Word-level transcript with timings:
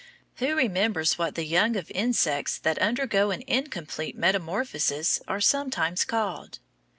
Who 0.37 0.55
remembers 0.55 1.19
what 1.19 1.35
the 1.35 1.45
young 1.45 1.75
of 1.75 1.91
insects 1.91 2.57
that 2.57 2.79
undergo 2.79 3.29
an 3.29 3.43
incomplete 3.45 4.17
metamorphosis 4.17 5.21
are 5.27 5.39
sometimes 5.39 6.05
called? 6.05 6.57